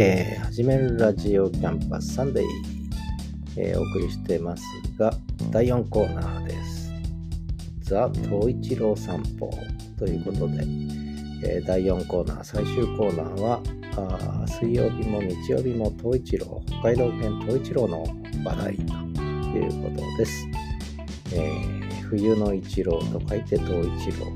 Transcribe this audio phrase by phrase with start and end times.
[0.00, 2.46] えー、始めるラジオキャンパスサンデー、
[3.56, 4.62] えー、お送りしてます
[4.96, 5.12] が、
[5.50, 6.92] 第4コーナーです。
[7.80, 9.50] The 冬一郎散歩
[9.98, 10.62] ということで、
[11.42, 13.60] えー、第4コーナー、最終コーナーは、
[13.96, 18.04] あ水曜日も日曜日も冬一郎、北海道犬冬一郎の
[18.44, 18.82] 話題と
[19.58, 20.46] いうことです。
[21.34, 24.26] えー、冬の一郎と書いて冬一郎、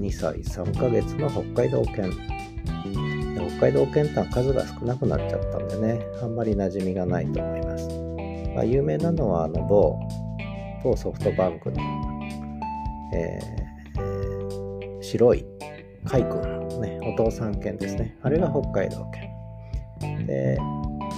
[0.00, 2.35] 2歳3ヶ月の北海道犬。
[3.58, 7.88] 北海道犬って数が少なくなっちゃったんでね、あんまり馴染みがないと思います。
[8.54, 9.98] まあ、有名なのは、あの某、
[10.84, 11.80] 某ソフトバンクの、
[13.14, 15.46] えー、白い
[16.04, 18.16] 海君ね、お父さん犬ですね。
[18.22, 19.10] あれが北海道
[20.00, 20.26] 犬。
[20.26, 20.58] で、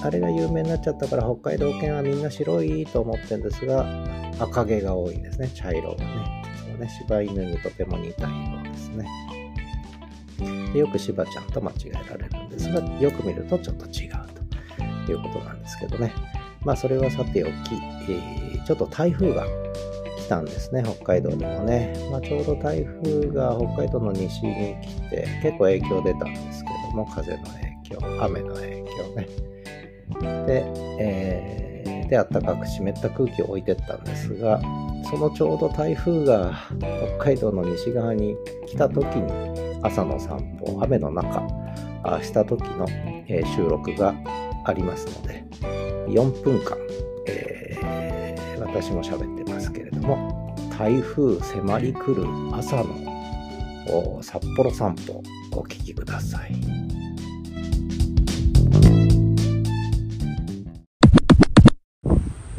[0.03, 3.85] あれが有名になっちゃったから北海道犬はみんな白いと思ってるんですが、
[4.39, 6.43] 赤毛が多いんですね、茶色がね。
[6.69, 9.07] そうね柴犬にとても似た色ですね。
[10.73, 14.13] でよく柴ちゃんと間違えられるんですが、よく見るとちょっと違う
[15.07, 16.13] ということなんですけどね。
[16.65, 17.51] まあそれはさておき、
[18.09, 19.47] えー、ちょっと台風が
[20.19, 21.95] 来たんですね、北海道にもね。
[22.11, 29.29] まあ、ちょうど台風が北海道の西に来て結構影響出たんですけども、風の影響、雨の影響ね。
[30.47, 30.65] で、
[30.99, 34.61] えー、で、暖かく湿った空気を置いてったんですが、
[35.09, 36.53] そのちょうど台風が
[37.17, 38.37] 北海道の西側に
[38.67, 39.48] 来た時に
[39.83, 41.47] 朝の散歩雨の中
[42.23, 42.87] した時の、
[43.57, 44.15] 収録が
[44.65, 45.45] ありますので
[46.09, 46.79] 4分間、
[47.27, 56.53] えー、私も喋ってますけれども台風迫り来る朝の札幌散歩お聞きください。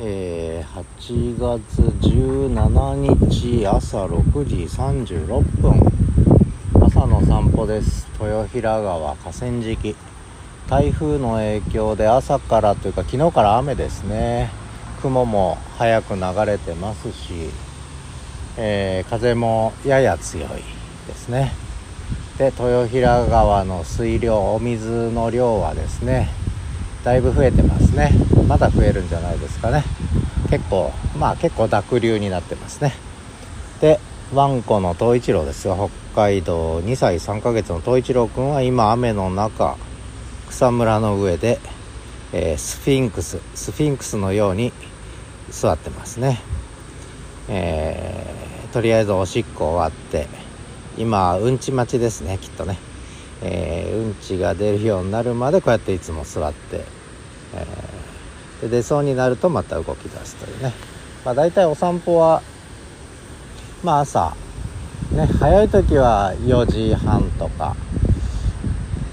[0.02, 6.09] えー、8月17日朝6時36分
[7.30, 8.08] 散歩です。
[8.20, 9.96] 豊平川河川敷。
[10.68, 14.50] 台風の影響で朝からというか昨日から雨ですね。
[15.04, 17.52] 雲も早く流れてますし、
[18.58, 20.50] えー、風もやや強い
[21.06, 21.54] ですね。
[22.40, 26.30] で豊平川の水量お水の量はですね
[27.04, 28.12] だいぶ増えてますね。
[28.48, 29.84] まだ増えるんじゃないですかね。
[30.50, 32.94] 結構まあ結構濁流になってますね。
[33.82, 34.00] で
[34.32, 35.68] ワンコの冬一郎です。
[35.68, 39.76] が北海道犬2歳3ヶ月の冬一郎くんは今雨の中
[40.50, 41.60] 草むらの上で、
[42.32, 44.72] えー、スフィンクススフィンクスのように
[45.50, 46.42] 座ってますね、
[47.48, 50.28] えー、とりあえずおしっこ終わって
[50.96, 52.78] 今うんち待ちですねきっとね、
[53.42, 56.84] えー、うんちが出るようになるまでこうやっていつも座って、
[57.56, 60.74] えー、で出そうになるとまた動き出すというね、
[61.26, 62.44] まあ、大体お散歩は
[63.84, 64.36] まあ朝
[65.12, 67.76] ね早い時は4時半とか。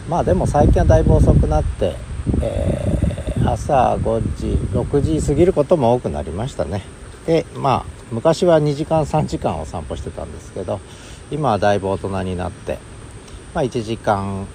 [0.08, 1.96] まあでも最近はだいぶ遅くなって、
[2.40, 6.82] えー、朝5時6時過ぎることも多くなりましたね。
[7.26, 10.80] でまあ昔は2時間3時間お散歩してたんですけど
[11.32, 12.78] 今はだいぶ大人になって
[13.52, 14.46] まあ1時間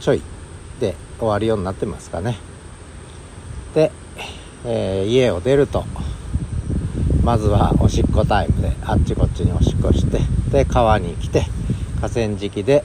[0.00, 0.22] ちょい
[0.80, 2.36] で終わるようになってますかね。
[3.74, 3.90] で、
[4.66, 5.86] えー、家を出ると
[7.22, 10.18] まずはおしっこタイムであっちこっちにおしっこして
[10.50, 11.44] で川に来て
[12.00, 12.82] 河川敷で、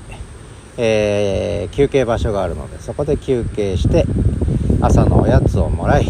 [0.78, 4.06] えー、休憩場所があるのでそこで休憩して
[4.80, 6.06] 朝のおやつをもらい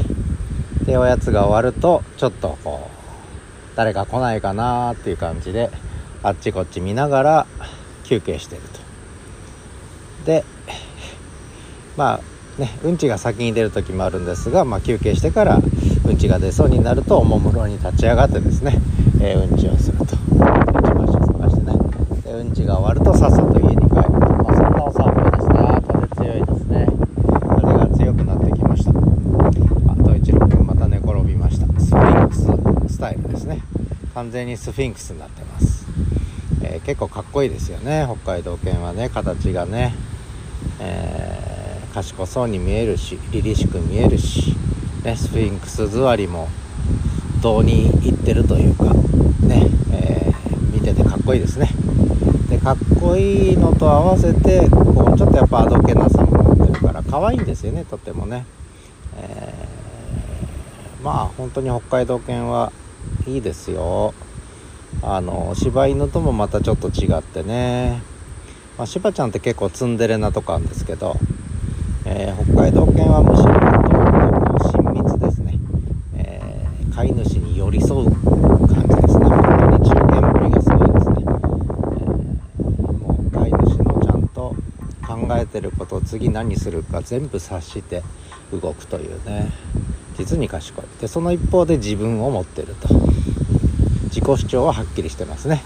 [0.86, 5.70] でおやつが終わるとちょっとこう誰か来ないかなっていう感じで
[6.22, 7.48] あっちこっち見ながら
[8.04, 8.80] 休憩してると。
[10.26, 10.44] で
[11.96, 12.20] ま
[12.58, 15.62] あねうんちが先に出る時もあるんですが、まあ、休憩してから
[16.08, 18.80] うんちが出そうになるとおもむろに立ち上がってですね、
[19.20, 20.04] えー、うんちをすると。
[20.06, 21.74] うんち場所を探してね。
[22.24, 23.90] でうんちが終わるとさっさと家に帰る。
[23.90, 26.88] と、まあ、そんなお散歩ですね風強いですね。
[27.62, 28.92] 風が強くなってきました。
[28.92, 28.94] あ
[30.02, 31.68] と一郎君また寝転びました。
[31.80, 32.36] スフィンク
[32.88, 33.62] ススタイルですね。
[34.14, 35.86] 完全にスフィンクスになってます、
[36.64, 38.08] えー、結構かっこいいですよね。
[38.24, 39.10] 北海道犬はね。
[39.10, 39.94] 形がね、
[40.80, 44.56] えー、賢そうに見えるし凛々しく見えるし。
[45.08, 46.50] ね、スフィンクス座りも
[47.42, 48.94] 胴にいってるというか
[49.40, 51.70] ね、えー、見ててかっこいいですね。
[52.50, 58.46] でかっこいいのと合わせてこうちょっとやっぱあどけなさも持ってるから可愛いんですよねとってもね、
[59.16, 62.74] えー、まあ本当に北海道犬は
[63.26, 64.14] いいですよ。
[65.02, 68.02] あの柴犬ともまたちょっと違ってね、
[68.78, 71.16] まあ、柴ちゃんって結構ツンデレなとこあるんですけど、
[72.04, 73.58] えー、北海道犬はむしろ
[76.98, 84.56] 飼い主に寄り添う感じですね本当に中堅ぶりがすごいですね、えー、もう飼い主のちゃんと
[85.06, 88.04] 考えてること次何するか全部察して
[88.52, 89.52] 動くというね。
[90.18, 90.86] 実に賢い。
[91.00, 92.90] でその一方で自分を持ってると。
[94.06, 95.64] 自己主張ははっきりしてますね、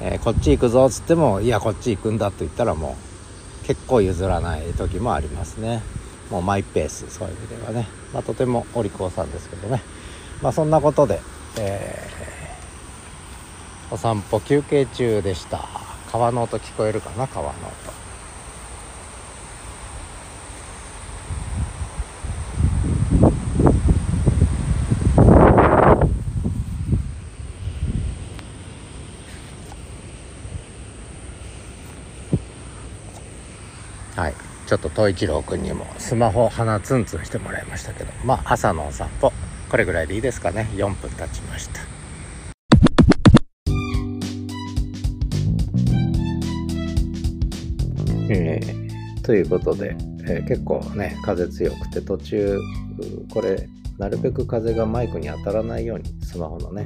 [0.00, 2.96] えー、こっち行くぞっつってもいやこっち行くんだと言ったらも
[3.64, 5.82] う結構譲らない時もありますね。
[6.30, 9.82] もうマイペースそういう意味ではね、まあ、とてもお利口さんですけどね。
[10.42, 11.20] まあそんなことで、
[11.58, 15.66] えー、お散歩休憩中でした。
[16.12, 17.26] 川の音聞こえるかな？
[17.26, 17.98] 川の音
[34.16, 34.34] はい
[34.68, 39.32] ちょっと東一郎くんにもスマホ鼻ツンツンしてもらいましたけどまあ朝のお散歩
[39.70, 40.68] これぐらいでいいですかね。
[40.74, 41.80] 4分経ちました。
[48.30, 52.58] えー、ということで、えー、結構ね風強くて途中
[53.32, 53.66] これ
[53.96, 56.84] なるべく風がマイクに当たらないようにスマホのね、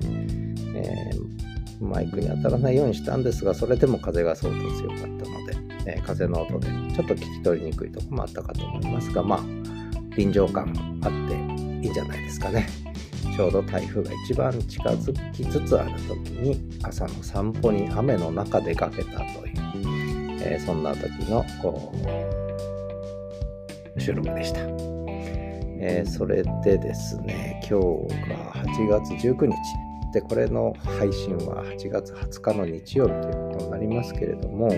[0.77, 1.42] えー、
[1.83, 9.41] マイクに当たらないようにしたんですがそれでも風が相当強かったのでえー、風の音でちょっと聞き取りにくいとこもあったかと思いますがまあ
[10.17, 12.69] 臨場感もあっていいんじゃないですかね。
[13.35, 19.57] ちょうど台風が一番近づきつつある時に朝の散歩に雨の中出かけたという、
[20.43, 21.91] えー、そんな時のこ
[23.97, 29.92] う収録でした、えー、それでですね今日が8月19日。
[30.13, 34.69] でこれの配信は8月20日の日曜日ということになりますけれども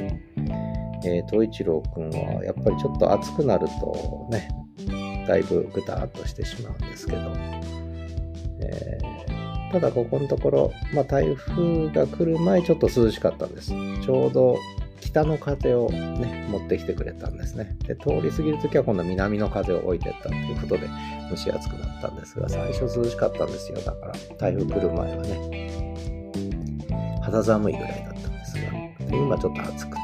[1.06, 4.48] えー、一郎くんはやっぱりちょっと暑くなるとね
[5.28, 7.18] だいぶぐたっとしてしまうんですけど、
[8.60, 13.70] えー、ただここのところ、まあ、台風が来る前ちょっと涼しかったんです。
[14.02, 14.58] ちょうど
[15.14, 17.76] 北の風をね持ってきてくれたんですね。
[17.86, 20.90] で通り過ぎる時は今度南の風を置いてったということで
[21.30, 23.78] 蒸し暑くなったんですが最初涼しかったんですよ。
[23.78, 28.62] だから台風来る前はね肌寒いぐらいだったんですが。
[29.06, 30.02] で今ちょっと暑くて。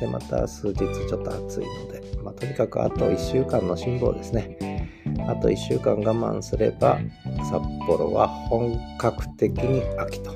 [0.00, 4.90] でまた数日ちょっと暑いので、まあ、とにかくあと1週間の辛抱ですね。
[5.26, 6.98] あと1週間我慢すれば
[7.38, 10.32] 札幌は本格的に秋と。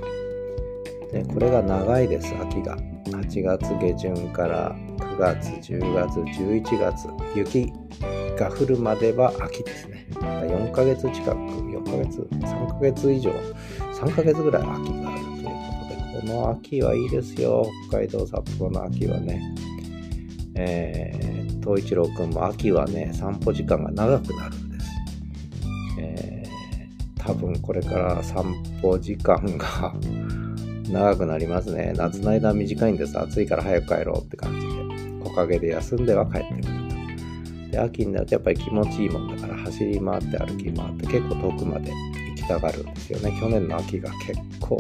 [1.12, 2.78] でこれが長いです秋が。
[3.06, 7.72] 8月下旬から9月10月11月雪
[8.36, 13.30] が降るまでは秋ですね4ヶ月近く4ヶ月3ヶ月以上
[13.92, 15.64] 3ヶ月ぐらい秋があるという
[16.20, 17.66] この秋はいいですよ。
[17.88, 19.42] 北海道札幌の秋はね。
[20.56, 24.86] えー、東一郎くんも秋はね、散歩時間が長くなるんです。
[25.98, 29.92] えー、多分これから散歩時間が
[30.90, 31.92] 長くなりますね。
[31.96, 33.18] 夏の間は短いんです。
[33.18, 34.72] 暑いから早く帰ろうって感じで。
[35.24, 37.70] 木陰で休んでは帰ってくる。
[37.70, 43.36] で、秋になるとやっぱり気持ちいいもんだから走り回って歩き回って結構遠くまで行きたがるんですよね。
[43.40, 44.78] 去年の秋が結構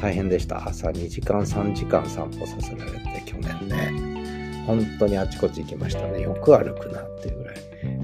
[0.00, 7.56] 大変でした朝2時間3時間散歩させられて去年ね本当にあちこち行きましたねよく歩くなっていうぐらい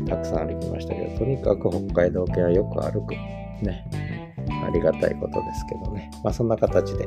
[0.06, 3.88] たくさん歩きましたけどとにかく北海道系はよく歩くね
[4.66, 6.10] ありがたいことですけどね。
[6.22, 7.06] まあ、そんな形で、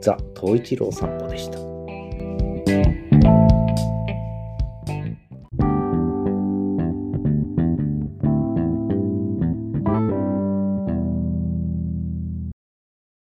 [0.00, 3.09] ザ・東一郎散歩でした。